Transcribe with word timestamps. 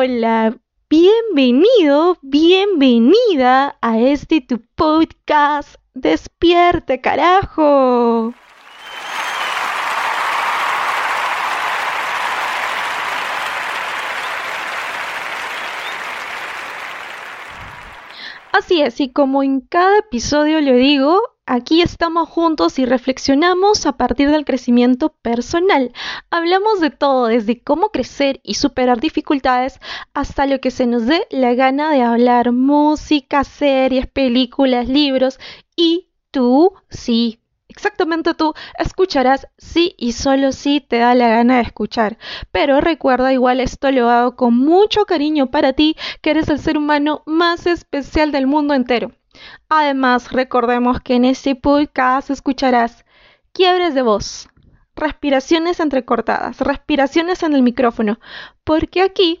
Hola, 0.00 0.56
bienvenido, 0.88 2.18
bienvenida 2.22 3.76
a 3.80 3.98
este 3.98 4.40
tu 4.40 4.60
podcast. 4.76 5.74
Despierte, 5.92 7.00
carajo. 7.00 8.32
Así 18.52 18.80
es, 18.80 19.00
y 19.00 19.12
como 19.12 19.42
en 19.42 19.62
cada 19.62 19.98
episodio 19.98 20.60
le 20.60 20.74
digo, 20.74 21.20
aquí 21.48 21.80
estamos 21.80 22.28
juntos 22.28 22.78
y 22.78 22.84
reflexionamos 22.84 23.86
a 23.86 23.96
partir 23.96 24.30
del 24.30 24.44
crecimiento 24.44 25.14
personal. 25.22 25.92
Hablamos 26.30 26.78
de 26.80 26.90
todo, 26.90 27.26
desde 27.26 27.62
cómo 27.62 27.88
crecer 27.88 28.40
y 28.44 28.54
superar 28.54 29.00
dificultades 29.00 29.80
hasta 30.12 30.46
lo 30.46 30.60
que 30.60 30.70
se 30.70 30.86
nos 30.86 31.06
dé 31.06 31.26
la 31.30 31.54
gana 31.54 31.90
de 31.90 32.02
hablar, 32.02 32.52
música, 32.52 33.44
series, 33.44 34.06
películas, 34.06 34.88
libros 34.88 35.40
y 35.74 36.10
tú, 36.30 36.74
sí, 36.90 37.40
exactamente 37.68 38.34
tú 38.34 38.52
escucharás 38.78 39.48
sí 39.56 39.94
y 39.96 40.12
solo 40.12 40.52
si 40.52 40.82
te 40.82 40.98
da 40.98 41.14
la 41.14 41.28
gana 41.28 41.56
de 41.56 41.62
escuchar. 41.62 42.18
Pero 42.52 42.82
recuerda, 42.82 43.32
igual 43.32 43.60
esto 43.60 43.90
lo 43.90 44.10
hago 44.10 44.36
con 44.36 44.54
mucho 44.54 45.06
cariño 45.06 45.50
para 45.50 45.72
ti, 45.72 45.96
que 46.20 46.30
eres 46.30 46.50
el 46.50 46.58
ser 46.58 46.76
humano 46.76 47.22
más 47.24 47.66
especial 47.66 48.32
del 48.32 48.46
mundo 48.46 48.74
entero. 48.74 49.12
Además, 49.68 50.32
recordemos 50.32 51.00
que 51.00 51.14
en 51.14 51.24
este 51.24 51.54
podcast 51.54 52.30
escucharás 52.30 53.04
quiebres 53.52 53.94
de 53.94 54.02
voz, 54.02 54.48
respiraciones 54.94 55.80
entrecortadas, 55.80 56.60
respiraciones 56.60 57.42
en 57.42 57.54
el 57.54 57.62
micrófono, 57.62 58.18
porque 58.64 59.02
aquí 59.02 59.40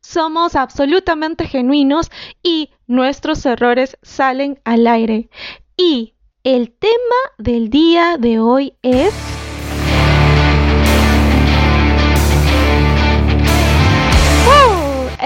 somos 0.00 0.56
absolutamente 0.56 1.46
genuinos 1.46 2.10
y 2.42 2.70
nuestros 2.86 3.44
errores 3.46 3.98
salen 4.02 4.60
al 4.64 4.86
aire. 4.86 5.30
Y 5.76 6.14
el 6.44 6.72
tema 6.72 7.16
del 7.38 7.70
día 7.70 8.16
de 8.18 8.40
hoy 8.40 8.74
es... 8.82 9.14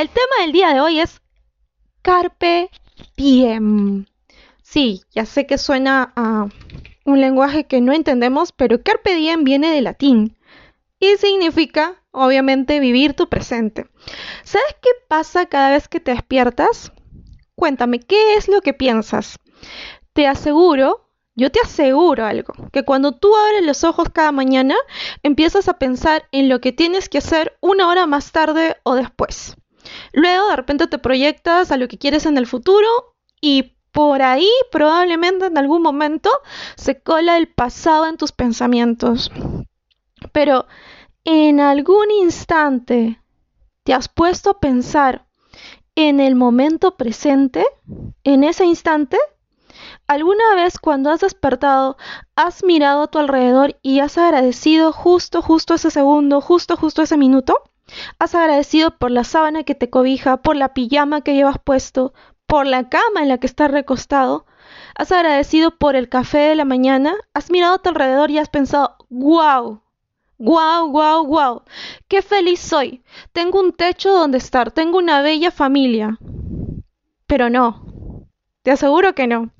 El 0.01 0.09
tema 0.09 0.37
del 0.41 0.53
día 0.53 0.73
de 0.73 0.81
hoy 0.81 0.99
es 0.99 1.21
Carpe 2.01 2.71
Diem. 3.21 4.07
Sí, 4.63 5.03
ya 5.11 5.27
sé 5.27 5.47
que 5.47 5.59
suena 5.59 6.11
a 6.17 6.49
un 7.05 7.21
lenguaje 7.21 7.65
que 7.65 7.83
no 7.83 7.93
entendemos, 7.93 8.53
pero 8.53 8.83
Carpe 8.83 9.15
Diem 9.15 9.45
viene 9.45 9.71
de 9.71 9.83
latín 9.83 10.39
y 10.99 11.19
significa, 11.19 12.03
obviamente, 12.13 12.81
vivir 12.81 13.13
tu 13.13 13.29
presente. 13.29 13.91
¿Sabes 14.43 14.75
qué 14.81 14.89
pasa 15.07 15.45
cada 15.45 15.69
vez 15.69 15.87
que 15.87 16.01
te 16.01 16.13
despiertas? 16.13 16.93
Cuéntame, 17.57 18.01
¿qué 18.01 18.37
es 18.37 18.49
lo 18.49 18.63
que 18.63 18.73
piensas? 18.73 19.39
Te 20.15 20.27
aseguro 20.27 21.07
yo 21.37 21.51
te 21.51 21.61
aseguro 21.63 22.27
algo, 22.27 22.53
que 22.73 22.85
cuando 22.85 23.13
tú 23.13 23.35
abres 23.35 23.65
los 23.65 23.85
ojos 23.85 24.09
cada 24.13 24.33
mañana, 24.33 24.75
empiezas 25.23 25.69
a 25.69 25.79
pensar 25.79 26.27
en 26.33 26.49
lo 26.49 26.61
que 26.61 26.73
tienes 26.73 27.09
que 27.09 27.19
hacer 27.19 27.57
una 27.61 27.89
hora 27.89 28.07
más 28.07 28.33
tarde 28.33 28.77
o 28.83 28.95
después. 28.95 29.57
Luego 30.13 30.49
de 30.49 30.57
repente 30.57 30.87
te 30.87 30.99
proyectas 30.99 31.71
a 31.71 31.77
lo 31.77 31.89
que 31.89 31.99
quieres 31.99 32.27
en 32.27 32.37
el 32.39 32.47
futuro 32.47 33.10
y 33.41 33.75
por 33.93 34.23
ahí 34.23 34.49
probablemente 34.71 35.47
en 35.47 35.59
algún 35.59 35.83
momento 35.83 36.31
se 36.77 37.03
cola 37.03 37.37
el 37.37 37.49
pasado 37.49 38.07
en 38.07 38.17
tus 38.17 38.33
pensamientos. 38.33 39.31
Pero 40.33 40.67
en 41.25 41.61
algún 41.61 42.11
instante 42.11 43.21
te 43.85 43.95
has 43.95 44.09
puesto 44.09 44.51
a 44.51 44.61
pensar 44.61 45.27
en 45.97 46.21
el 46.21 46.37
momento 46.37 46.97
presente, 46.97 47.65
en 48.25 48.45
ese 48.45 48.65
instante, 48.65 49.19
¿Alguna 50.07 50.57
vez 50.57 50.79
cuando 50.79 51.11
has 51.11 51.21
despertado 51.21 51.97
has 52.35 52.65
mirado 52.65 53.03
a 53.03 53.07
tu 53.07 53.19
alrededor 53.19 53.79
y 53.81 54.01
has 54.01 54.19
agradecido 54.19 54.93
justo, 54.93 55.41
justo 55.41 55.75
ese 55.75 55.93
segundo, 55.93 56.41
justo, 56.41 56.77
justo 56.77 57.03
ese 57.03 57.17
minuto? 57.17 57.63
¿Has 58.19 58.35
agradecido 58.35 58.99
por 58.99 59.13
la 59.13 59.23
sábana 59.23 59.63
que 59.63 59.77
te 59.77 59.89
cobija, 59.89 60.39
por 60.39 60.57
la 60.57 60.75
pijama 60.75 61.21
que 61.21 61.35
llevas 61.35 61.59
puesto, 61.63 62.13
por 62.51 62.67
la 62.67 62.89
cama 62.89 63.23
en 63.23 63.29
la 63.29 63.39
que 63.39 63.47
estás 63.47 63.71
recostado? 63.71 64.45
¿Has 64.97 65.13
agradecido 65.13 65.71
por 65.79 65.95
el 65.95 66.09
café 66.09 66.39
de 66.39 66.57
la 66.57 66.65
mañana? 66.65 67.15
¿Has 67.33 67.49
mirado 67.49 67.77
a 67.77 67.79
tu 67.79 67.91
alrededor 67.91 68.33
y 68.33 68.39
has 68.39 68.49
pensado, 68.49 68.97
wow, 69.09 69.81
wow, 70.39 70.91
wow, 70.91 71.25
wow, 71.25 71.63
qué 72.09 72.23
feliz 72.23 72.59
soy? 72.59 73.05
Tengo 73.33 73.61
un 73.61 73.73
techo 73.73 74.13
donde 74.13 74.39
estar, 74.39 74.73
tengo 74.73 74.99
una 74.99 75.23
bella 75.23 75.53
familia. 75.53 76.19
Pero 77.29 77.51
no, 77.51 78.27
te 78.65 78.73
aseguro 78.73 79.15
que 79.15 79.29
no. 79.29 79.51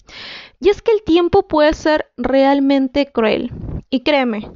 Y 0.59 0.71
es 0.71 0.83
que 0.83 0.91
el 0.91 1.05
tiempo 1.05 1.47
puede 1.47 1.75
ser 1.75 2.11
realmente 2.17 3.07
cruel. 3.13 3.53
Y 3.89 4.01
créeme, 4.03 4.51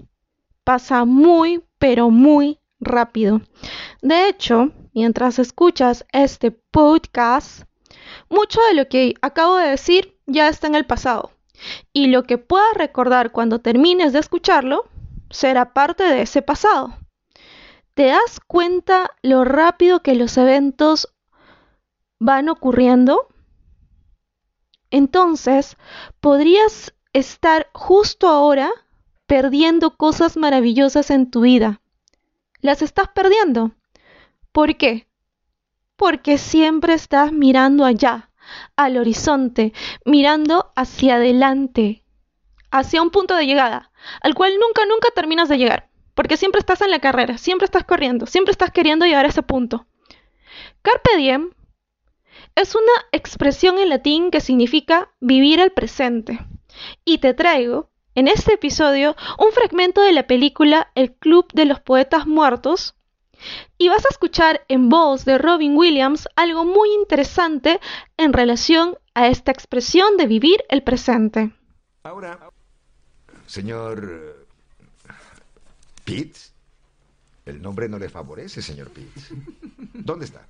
pasa 0.65 1.05
muy, 1.05 1.62
pero 1.78 2.11
muy 2.11 2.59
rápido. 2.81 3.43
De 4.03 4.28
hecho, 4.28 4.73
mientras 4.93 5.39
escuchas 5.39 6.05
este 6.12 6.50
podcast, 6.50 7.62
mucho 8.29 8.61
de 8.69 8.75
lo 8.75 8.89
que 8.89 9.15
acabo 9.23 9.57
de 9.57 9.69
decir 9.69 10.19
ya 10.27 10.49
está 10.49 10.67
en 10.67 10.75
el 10.75 10.87
pasado. 10.87 11.31
Y 11.93 12.09
lo 12.09 12.25
que 12.25 12.39
puedas 12.39 12.75
recordar 12.75 13.33
cuando 13.33 13.61
termines 13.61 14.12
de 14.12 14.19
escucharlo 14.19 14.85
será 15.31 15.73
parte 15.73 16.05
de 16.05 16.23
ese 16.23 16.43
pasado. 16.43 16.97
¿Te 17.95 18.07
das 18.07 18.41
cuenta 18.47 19.11
lo 19.23 19.45
rápido 19.45 20.03
que 20.03 20.15
los 20.15 20.37
eventos 20.37 21.15
van 22.19 22.49
ocurriendo? 22.49 23.29
entonces 24.95 25.77
podrías 26.21 26.95
estar 27.12 27.69
justo 27.75 28.29
ahora 28.29 28.71
perdiendo 29.27 29.97
cosas 29.97 30.37
maravillosas 30.37 31.11
en 31.11 31.33
tu 31.33 31.41
vida. 31.41 31.81
Las 32.61 32.81
estás 32.81 33.09
perdiendo. 33.09 33.73
¿Por 34.53 34.77
qué? 34.77 35.09
Porque 35.97 36.38
siempre 36.38 36.94
estás 36.94 37.32
mirando 37.32 37.84
allá, 37.84 38.31
al 38.77 38.97
horizonte, 38.97 39.72
mirando 40.05 40.72
hacia 40.77 41.16
adelante, 41.16 42.05
hacia 42.71 43.03
un 43.03 43.10
punto 43.10 43.34
de 43.37 43.47
llegada, 43.47 43.91
al 44.21 44.34
cual 44.34 44.53
nunca, 44.60 44.84
nunca 44.87 45.09
terminas 45.15 45.49
de 45.49 45.59
llegar, 45.59 45.88
porque 46.15 46.37
siempre 46.37 46.59
estás 46.59 46.81
en 46.81 46.91
la 46.91 46.99
carrera, 46.99 47.38
siempre 47.38 47.65
estás 47.65 47.84
corriendo, 47.84 48.27
siempre 48.27 48.53
estás 48.53 48.71
queriendo 48.71 49.06
llegar 49.06 49.25
a 49.25 49.28
ese 49.28 49.43
punto. 49.43 49.87
Carpe 50.82 51.16
diem 51.16 51.50
es 52.56 52.76
una 52.76 52.93
expresión 53.11 53.78
en 53.78 53.88
latín 53.88 54.31
que 54.31 54.41
significa 54.41 55.11
vivir 55.21 55.59
el 55.59 55.72
presente. 55.72 56.38
Y 57.05 57.19
te 57.19 57.34
traigo, 57.34 57.91
en 58.15 58.28
este 58.28 58.55
episodio, 58.55 59.16
un 59.38 59.50
fragmento 59.53 60.00
de 60.03 60.12
la 60.12 60.28
película 60.28 60.93
El 60.94 61.15
Club 61.15 61.49
de 61.53 61.65
los 61.65 61.81
Poetas 61.81 62.28
Muertos. 62.28 62.94
Y 63.78 63.88
vas 63.88 64.05
a 64.05 64.09
escuchar 64.10 64.65
en 64.69 64.88
voz 64.88 65.25
de 65.25 65.38
Robin 65.38 65.77
Williams 65.77 66.28
algo 66.37 66.65
muy 66.65 66.93
interesante 66.94 67.81
en 68.16 68.32
relación 68.32 68.97
a 69.15 69.28
esta 69.28 69.50
expresión 69.50 70.16
de 70.16 70.27
vivir 70.27 70.65
el 70.69 70.82
presente. 70.82 71.53
Ahora, 72.03 72.38
señor 73.47 74.47
Pitts, 76.05 76.53
el 77.47 77.60
nombre 77.62 77.88
no 77.88 77.99
le 77.99 78.09
favorece, 78.09 78.62
señor 78.62 78.91
Pitts. 78.91 79.31
¿Dónde 79.93 80.26
está? 80.26 80.47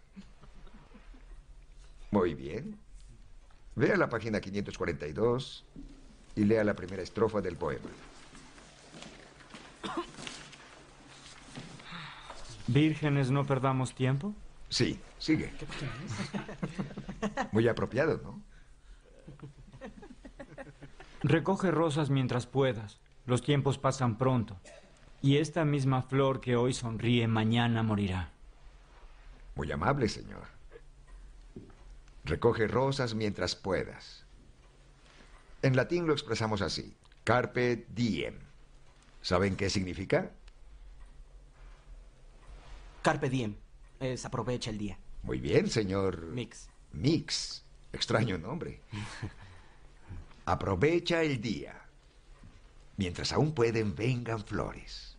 Muy 2.11 2.35
bien. 2.35 2.79
Vea 3.77 3.97
la 3.97 4.09
página 4.09 4.41
542 4.41 5.65
y 6.37 6.45
lea 6.45 6.63
la 6.63 6.75
primera 6.75 7.03
estrofa 7.03 7.41
del 7.41 7.57
poema. 7.57 7.91
Vírgenes, 12.67 13.31
no 13.31 13.45
perdamos 13.45 13.95
tiempo. 13.95 14.35
Sí, 14.69 14.99
sigue. 15.19 15.53
Muy 17.53 17.69
apropiado, 17.69 18.21
¿no? 18.23 18.43
Recoge 21.23 21.71
rosas 21.71 22.11
mientras 22.11 22.47
puedas. 22.47 23.01
Los 23.27 23.43
tiempos 23.43 23.79
pasan 23.79 24.19
pronto. 24.19 24.57
Y 25.23 25.39
esta 25.39 25.65
misma 25.65 26.03
flor 26.03 26.41
que 26.41 26.57
hoy 26.57 26.75
sonríe 26.75 27.27
mañana 27.29 27.83
morirá. 27.83 28.31
Muy 29.55 29.71
amable, 29.73 30.09
señor. 30.09 30.45
Recoge 32.25 32.67
rosas 32.67 33.15
mientras 33.15 33.55
puedas. 33.55 34.25
En 35.63 35.77
latín 35.77 36.07
lo 36.07 36.13
expresamos 36.13 36.61
así, 36.61 36.95
carpe 37.23 37.87
diem. 37.95 38.35
¿Saben 39.23 39.57
qué 39.57 39.71
significa? 39.71 40.31
Carpe 43.05 43.29
diem. 43.29 43.55
Es 44.01 44.25
aprovecha 44.25 44.71
el 44.71 44.79
día. 44.79 44.99
Muy 45.25 45.39
bien, 45.39 45.69
señor. 45.69 46.23
Mix. 46.29 46.71
Mix. 46.95 47.63
Extraño 47.93 48.39
nombre. 48.39 48.81
Aprovecha 50.47 51.23
el 51.23 51.39
día. 51.39 51.83
Mientras 52.97 53.31
aún 53.35 53.53
pueden, 53.53 53.95
vengan 53.95 54.43
flores. 54.43 55.19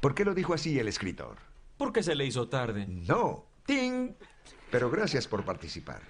¿Por 0.00 0.12
qué 0.16 0.24
lo 0.24 0.34
dijo 0.34 0.54
así 0.54 0.76
el 0.76 0.88
escritor? 0.88 1.36
¿Por 1.76 1.92
qué 1.92 2.02
se 2.02 2.16
le 2.16 2.26
hizo 2.26 2.48
tarde? 2.48 2.86
No. 2.88 3.44
¡Ting! 3.64 4.12
Pero 4.72 4.90
gracias 4.90 5.28
por 5.28 5.44
participar. 5.44 6.02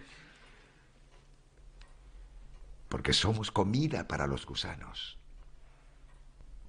Porque 2.88 3.12
somos 3.12 3.50
comida 3.50 4.08
para 4.08 4.26
los 4.26 4.46
gusanos. 4.46 5.18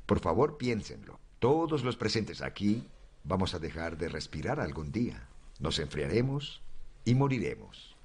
Por 0.06 0.20
favor, 0.20 0.58
piénsenlo. 0.58 1.22
Todos 1.40 1.86
los 1.86 1.96
presentes 1.96 2.42
aquí 2.42 2.86
vamos 3.28 3.54
a 3.54 3.60
dejar 3.60 3.98
de 3.98 4.10
respirar 4.10 4.60
algún 4.60 4.92
día. 4.92 5.28
Nos 5.60 5.80
enfriaremos 5.80 6.62
y 7.04 7.14
moriremos. 7.14 7.96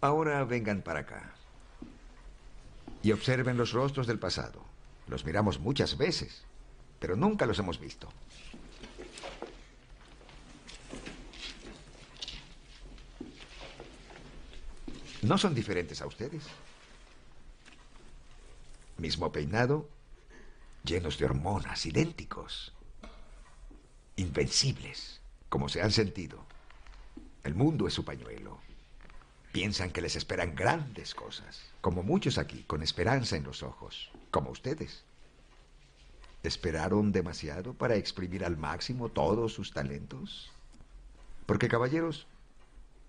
Ahora 0.00 0.44
vengan 0.44 0.82
para 0.82 1.00
acá. 1.00 1.34
Y 3.02 3.12
observen 3.12 3.56
los 3.56 3.72
rostros 3.72 4.06
del 4.06 4.18
pasado. 4.18 4.64
Los 5.06 5.24
miramos 5.24 5.60
muchas 5.60 5.96
veces, 5.98 6.42
pero 6.98 7.16
nunca 7.16 7.46
los 7.46 7.58
hemos 7.58 7.78
visto. 7.78 8.08
No 15.22 15.36
son 15.36 15.54
diferentes 15.54 16.00
a 16.00 16.06
ustedes. 16.06 16.44
Mismo 18.96 19.30
peinado, 19.32 19.88
llenos 20.84 21.18
de 21.18 21.24
hormonas, 21.24 21.86
idénticos, 21.86 22.72
invencibles, 24.18 25.20
como 25.48 25.68
se 25.68 25.80
han 25.80 25.92
sentido. 25.92 26.44
El 27.44 27.54
mundo 27.54 27.86
es 27.86 27.94
su 27.94 28.04
pañuelo. 28.04 28.58
Piensan 29.52 29.90
que 29.90 30.02
les 30.02 30.16
esperan 30.16 30.54
grandes 30.54 31.14
cosas, 31.14 31.62
como 31.80 32.02
muchos 32.02 32.36
aquí, 32.36 32.64
con 32.64 32.82
esperanza 32.82 33.36
en 33.36 33.44
los 33.44 33.62
ojos, 33.62 34.10
como 34.30 34.50
ustedes. 34.50 35.04
¿Esperaron 36.42 37.12
demasiado 37.12 37.74
para 37.74 37.94
exprimir 37.94 38.44
al 38.44 38.56
máximo 38.56 39.08
todos 39.08 39.52
sus 39.52 39.72
talentos? 39.72 40.50
Porque, 41.46 41.68
caballeros, 41.68 42.26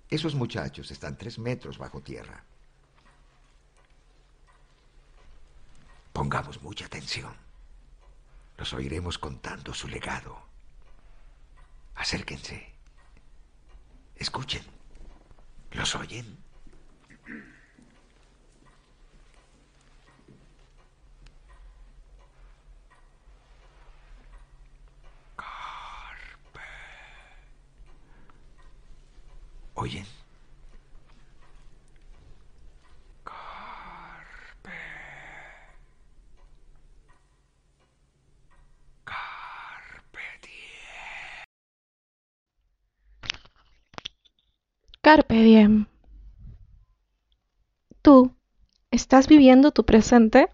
esos 0.09 0.35
muchachos 0.35 0.91
están 0.91 1.17
tres 1.17 1.39
metros 1.39 1.77
bajo 1.77 2.01
tierra. 2.01 2.43
Pongamos 6.13 6.61
mucha 6.61 6.85
atención. 6.85 7.33
Los 8.57 8.73
oiremos 8.73 9.17
contando 9.17 9.73
su 9.73 9.87
legado. 9.87 10.48
Acérquense. 11.99 12.57
Escuchen. 14.15 14.63
¿Los 15.71 15.95
oyen? 15.95 16.25
Carpe. 25.35 26.59
¿Oyen? 29.75 30.05
Carpe. 33.23 34.71
Carpe 39.05 40.25
diem. 40.43 41.45
Carpe 45.09 45.41
diem. 45.41 45.87
¿Tú 48.03 48.35
estás 48.91 49.27
viviendo 49.27 49.71
tu 49.71 49.83
presente? 49.83 50.49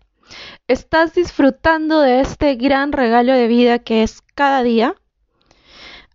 ¿Estás 0.69 1.13
disfrutando 1.13 1.99
de 1.99 2.21
este 2.21 2.55
gran 2.55 2.93
regalo 2.93 3.33
de 3.33 3.47
vida 3.47 3.79
que 3.79 4.01
es 4.01 4.21
cada 4.33 4.63
día? 4.63 4.95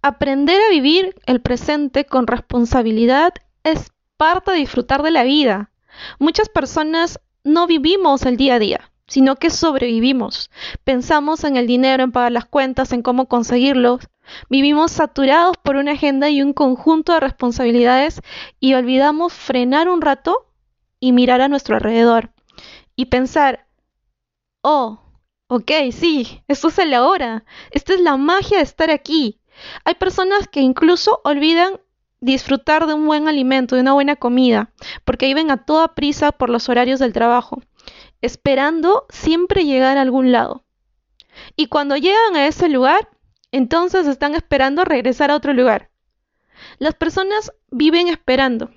Aprender 0.01 0.59
a 0.59 0.71
vivir 0.71 1.15
el 1.27 1.43
presente 1.43 2.07
con 2.07 2.27
responsabilidad 2.27 3.35
es 3.63 3.93
parte 4.17 4.53
de 4.53 4.57
disfrutar 4.57 5.03
de 5.03 5.11
la 5.11 5.25
vida. 5.25 5.71
Muchas 6.19 6.49
personas 6.49 7.21
no 7.45 7.67
vivimos 7.67 8.23
el 8.23 8.39
día 8.39 8.55
a 8.55 8.59
día, 8.59 8.90
sino 9.11 9.35
que 9.35 9.51
sobrevivimos. 9.51 10.51
Pensamos 10.85 11.43
en 11.43 11.57
el 11.57 11.67
dinero, 11.67 12.05
en 12.05 12.13
pagar 12.13 12.31
las 12.31 12.45
cuentas, 12.45 12.93
en 12.93 13.03
cómo 13.03 13.27
conseguirlos. 13.27 14.09
Vivimos 14.49 14.93
saturados 14.93 15.57
por 15.57 15.75
una 15.75 15.93
agenda 15.93 16.31
y 16.31 16.43
un 16.43 16.53
conjunto 16.53 17.13
de 17.13 17.21
responsabilidades 17.21 18.23
y 18.61 18.75
olvidamos 18.75 19.33
frenar 19.33 19.89
un 19.89 20.01
rato 20.01 20.47
y 21.01 21.11
mirar 21.11 21.41
a 21.41 21.49
nuestro 21.49 21.75
alrededor 21.75 22.31
y 22.95 23.07
pensar, 23.07 23.67
oh, 24.63 25.01
ok, 25.49 25.73
sí, 25.91 26.45
esto 26.47 26.69
es 26.69 26.79
el 26.79 26.95
ahora, 26.95 27.45
esta 27.73 27.95
es 27.95 28.01
la 28.01 28.17
magia 28.17 28.59
de 28.59 28.63
estar 28.63 28.91
aquí. 28.93 29.41
Hay 29.85 29.95
personas 29.95 30.47
que 30.47 30.61
incluso 30.61 31.21
olvidan 31.25 31.81
disfrutar 32.21 32.87
de 32.87 32.95
un 32.95 33.07
buen 33.07 33.27
alimento, 33.27 33.75
de 33.75 33.81
una 33.81 33.95
buena 33.95 34.15
comida, 34.15 34.71
porque 35.05 35.27
viven 35.27 35.51
a 35.51 35.65
toda 35.65 35.97
prisa 35.97 36.31
por 36.31 36.49
los 36.49 36.69
horarios 36.69 37.01
del 37.01 37.13
trabajo, 37.13 37.61
esperando 38.21 39.07
siempre 39.11 39.65
llegar 39.65 39.99
a 39.99 40.03
algún 40.03 40.33
lado. 40.33 40.65
Y 41.57 41.67
cuando 41.67 41.97
llegan 41.97 42.37
a 42.37 42.47
ese 42.47 42.69
lugar, 42.69 43.09
entonces 43.53 44.07
están 44.07 44.35
esperando 44.35 44.85
regresar 44.85 45.31
a 45.31 45.37
otro 45.37 45.53
lugar. 45.53 45.91
Las 46.79 46.95
personas 46.95 47.53
viven 47.71 48.09
esperando. 48.09 48.71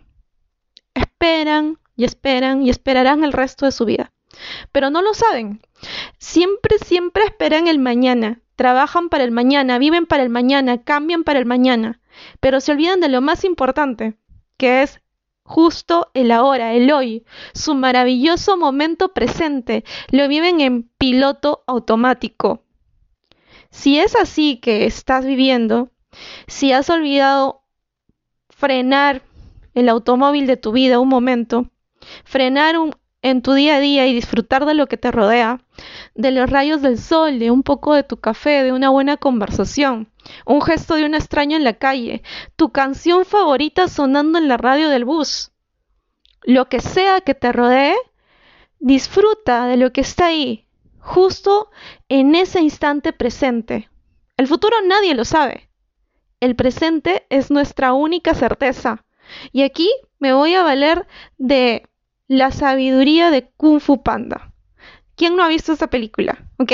Esperan 0.94 1.80
y 1.96 2.06
esperan 2.06 2.62
y 2.64 2.70
esperarán 2.70 3.24
el 3.24 3.34
resto 3.34 3.66
de 3.66 3.72
su 3.72 3.86
vida. 3.86 4.14
Pero 4.72 4.90
no 4.90 5.02
lo 5.02 5.14
saben. 5.14 5.62
Siempre, 6.18 6.78
siempre 6.80 7.24
esperan 7.24 7.68
el 7.68 7.80
mañana. 7.80 8.42
Trabajan 8.56 9.10
para 9.10 9.24
el 9.24 9.32
mañana, 9.32 9.78
viven 9.80 10.06
para 10.06 10.24
el 10.24 10.30
mañana, 10.30 10.84
cambian 10.84 11.24
para 11.24 11.40
el 11.40 11.46
mañana. 11.46 12.00
Pero 12.40 12.62
se 12.62 12.72
olvidan 12.72 13.00
de 13.00 13.10
lo 13.10 13.22
más 13.22 13.44
importante, 13.44 14.16
que 14.58 14.84
es 14.84 15.02
justo 15.44 16.10
el 16.14 16.32
ahora, 16.32 16.74
el 16.74 16.92
hoy, 16.92 17.26
su 17.54 17.76
maravilloso 17.76 18.58
momento 18.58 19.14
presente. 19.14 19.84
Lo 20.10 20.28
viven 20.28 20.62
en 20.62 20.84
piloto 20.98 21.64
automático. 21.68 22.64
Si 23.70 24.00
es 24.00 24.16
así 24.16 24.58
que 24.58 24.86
estás 24.86 25.26
viviendo, 25.26 25.90
si 26.48 26.72
has 26.72 26.90
olvidado 26.90 27.64
frenar 28.50 29.24
el 29.74 29.90
automóvil 29.90 30.48
de 30.48 30.58
tu 30.58 30.72
vida 30.72 31.00
un 31.00 31.10
momento, 31.10 31.72
frenar 32.24 32.78
un, 32.78 32.94
en 33.24 33.42
tu 33.42 33.54
día 33.54 33.78
a 33.78 33.80
día 33.80 34.06
y 34.06 34.14
disfrutar 34.14 34.66
de 34.66 34.74
lo 34.74 34.88
que 34.88 34.98
te 34.98 35.10
rodea, 35.10 35.62
de 36.14 36.32
los 36.32 36.50
rayos 36.50 36.82
del 36.82 37.00
sol, 37.00 37.40
de 37.40 37.52
un 37.52 37.64
poco 37.64 37.96
de 37.96 38.04
tu 38.04 38.18
café, 38.18 38.64
de 38.64 38.74
una 38.74 38.90
buena 38.90 39.16
conversación, 39.16 40.12
un 40.46 40.62
gesto 40.62 40.96
de 40.96 41.06
un 41.06 41.16
extraño 41.16 41.56
en 41.56 41.64
la 41.64 41.74
calle, 41.74 42.22
tu 42.58 42.72
canción 42.72 43.26
favorita 43.26 43.88
sonando 43.88 44.38
en 44.38 44.50
la 44.50 44.58
radio 44.58 44.90
del 44.90 45.06
bus. 45.06 45.52
Lo 46.44 46.68
que 46.68 46.82
sea 46.82 47.22
que 47.22 47.34
te 47.34 47.54
rodee, 47.54 47.96
disfruta 48.80 49.68
de 49.68 49.78
lo 49.78 49.94
que 49.94 50.02
está 50.02 50.26
ahí, 50.26 50.68
justo 51.00 51.72
en 52.10 52.36
ese 52.36 52.60
instante 52.60 53.14
presente. 53.14 53.90
El 54.36 54.48
futuro 54.48 54.76
nadie 54.86 55.16
lo 55.16 55.24
sabe. 55.24 55.70
El 56.42 56.58
presente 56.58 57.26
es 57.30 57.52
nuestra 57.52 57.94
única 57.94 58.34
certeza. 58.34 59.06
Y 59.54 59.64
aquí 59.64 59.90
me 60.20 60.34
voy 60.34 60.56
a 60.56 60.64
valer 60.64 61.08
de 61.38 61.88
la 62.38 62.52
sabiduría 62.52 63.30
de 63.30 63.52
Kung 63.58 63.80
Fu 63.80 64.02
Panda. 64.02 64.52
¿Quién 65.16 65.36
no 65.36 65.44
ha 65.44 65.48
visto 65.48 65.74
esa 65.74 65.88
película? 65.88 66.50
Ok, 66.58 66.72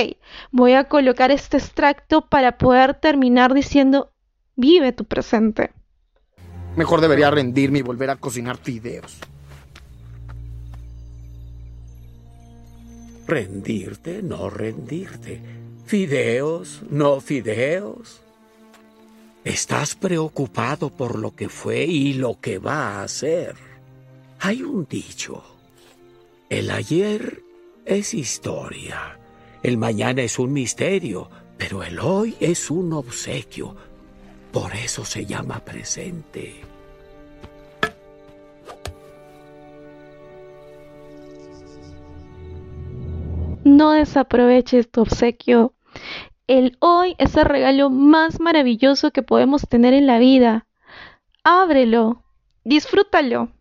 voy 0.51 0.73
a 0.73 0.85
colocar 0.85 1.31
este 1.31 1.57
extracto 1.57 2.29
para 2.29 2.57
poder 2.57 2.93
terminar 2.93 3.53
diciendo, 3.53 4.13
vive 4.55 4.93
tu 4.93 5.03
presente. 5.03 5.71
Mejor 6.77 7.01
debería 7.01 7.29
rendirme 7.29 7.79
y 7.79 7.81
volver 7.81 8.09
a 8.09 8.15
cocinar 8.15 8.55
fideos. 8.55 9.17
Rendirte, 13.27 14.23
no 14.23 14.49
rendirte. 14.49 15.41
Fideos, 15.85 16.83
no 16.89 17.19
fideos. 17.19 18.21
Estás 19.43 19.95
preocupado 19.95 20.89
por 20.89 21.19
lo 21.19 21.35
que 21.35 21.49
fue 21.49 21.83
y 21.83 22.13
lo 22.13 22.39
que 22.39 22.59
va 22.59 23.03
a 23.03 23.07
ser. 23.09 23.68
Hay 24.41 24.63
un 24.63 24.88
dicho. 24.89 25.43
El 26.50 26.72
ayer 26.72 27.43
es 27.84 28.13
historia. 28.13 29.19
El 29.63 29.77
mañana 29.77 30.22
es 30.22 30.39
un 30.39 30.53
misterio, 30.53 31.29
pero 31.58 31.84
el 31.84 32.00
hoy 32.00 32.36
es 32.39 32.72
un 32.72 32.93
obsequio. 32.93 33.75
Por 34.53 34.74
eso 34.74 35.03
se 35.03 35.25
llama 35.25 35.60
presente. 35.60 36.62
No 43.65 43.91
desaproveches 43.91 44.89
tu 44.89 45.01
obsequio. 45.01 45.74
El 46.48 46.77
hoy 46.79 47.13
es 47.17 47.36
el 47.36 47.43
regalo 47.43 47.89
más 47.89 48.39
maravilloso 48.39 49.12
que 49.12 49.22
podemos 49.22 49.67
tener 49.67 49.93
en 49.93 50.08
la 50.08 50.17
vida. 50.17 50.65
Ábrelo, 51.43 52.24
disfrútalo 52.63 53.51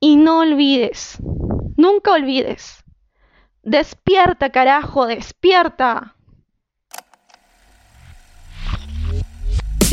y 0.00 0.16
no 0.16 0.40
olvides, 0.40 1.18
nunca 1.76 2.12
olvides. 2.12 2.82
Despierta, 3.62 4.50
carajo, 4.50 5.06
despierta. 5.06 6.16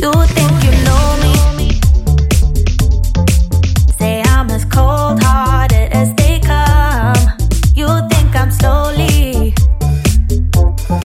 You 0.00 0.12
think 0.12 0.77